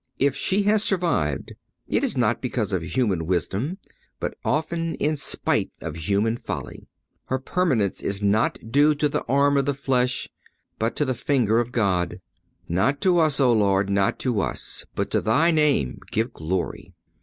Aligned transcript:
If 0.17 0.35
she 0.35 0.63
has 0.63 0.83
survived, 0.83 1.53
it 1.87 2.03
is 2.03 2.17
not 2.17 2.41
because 2.41 2.73
of 2.73 2.81
human 2.81 3.27
wisdom, 3.27 3.77
but 4.19 4.33
often 4.43 4.95
in 4.95 5.15
spite 5.15 5.69
of 5.79 5.95
human 5.95 6.37
folly. 6.37 6.87
Her 7.27 7.37
permanence 7.37 8.01
is 8.01 8.19
due 8.19 8.25
not 8.25 8.55
to 8.73 9.07
the 9.07 9.23
arm 9.29 9.57
of 9.57 9.67
the 9.67 9.75
flesh, 9.75 10.27
but 10.79 10.95
to 10.95 11.05
the 11.05 11.13
finger 11.13 11.59
of 11.59 11.71
God. 11.71 12.19
"Not 12.67 12.99
to 13.01 13.19
us, 13.19 13.39
O 13.39 13.53
Lord, 13.53 13.91
not 13.91 14.17
to 14.21 14.39
us, 14.41 14.85
but 14.95 15.11
to 15.11 15.21
Thy 15.21 15.51
name 15.51 15.99
give 16.09 16.33
glory." 16.33 16.93